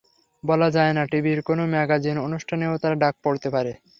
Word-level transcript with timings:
বলা 0.43 0.69
যায় 0.71 0.93
না, 0.93 1.03
টিভির 1.11 1.39
কোনো 1.41 1.63
ম্যাগাজিন 1.73 2.17
অনুষ্ঠানেও 2.19 2.73
তাঁর 2.77 2.93
ডাক 2.97 3.15
পড়তে 3.23 3.47
পারে। 3.49 3.71